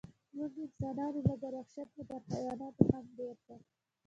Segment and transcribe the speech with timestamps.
[0.35, 3.55] موږ انسانان یو، مګر وحشت مو تر حیواناتو هم ډېر ده.